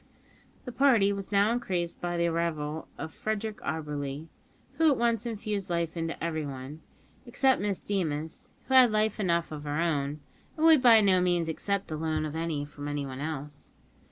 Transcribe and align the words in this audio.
The 0.65 0.71
party 0.71 1.13
was 1.13 1.31
now 1.31 1.51
increased 1.51 2.01
by 2.01 2.17
the 2.17 2.25
arrival 2.25 2.87
of 2.97 3.13
Frederick 3.13 3.59
Auberly, 3.61 4.29
who 4.77 4.89
at 4.89 4.97
once 4.97 5.27
infused 5.27 5.69
life 5.69 5.95
into 5.95 6.17
everybody, 6.23 6.79
except 7.27 7.61
Miss 7.61 7.79
Deemas, 7.79 8.49
who 8.67 8.73
had 8.73 8.91
life 8.91 9.19
enough 9.19 9.51
of 9.51 9.63
her 9.63 9.79
own, 9.79 10.19
and 10.57 10.65
would 10.65 10.81
by 10.81 11.01
no 11.01 11.21
means 11.21 11.47
accept 11.47 11.87
the 11.87 11.97
loan 11.97 12.25
of 12.25 12.35
any 12.35 12.65
from 12.65 12.87
anyone 12.87 13.19
else. 13.19 13.75